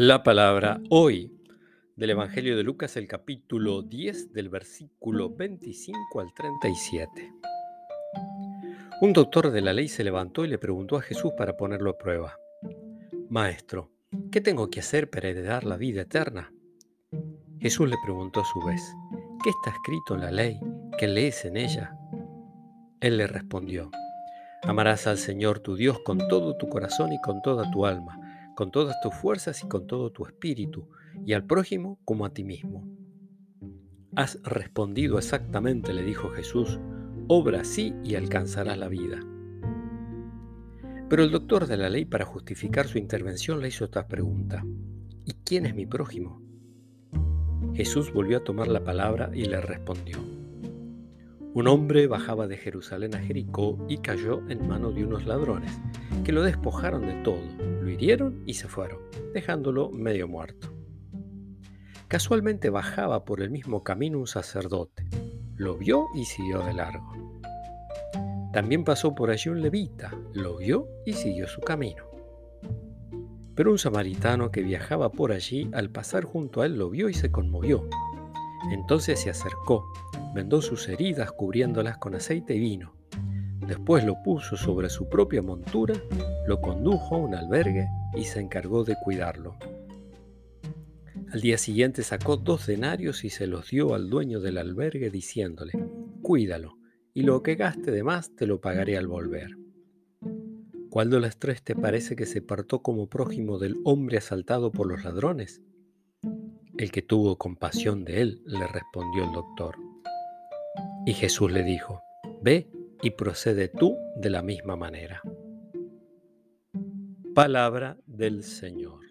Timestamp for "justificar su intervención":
42.24-43.60